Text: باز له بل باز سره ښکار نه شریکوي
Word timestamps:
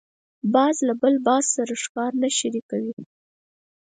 باز 0.53 0.75
له 0.87 0.93
بل 1.01 1.15
باز 1.27 1.43
سره 1.55 1.73
ښکار 1.83 2.11
نه 2.21 2.29
شریکوي 2.39 2.93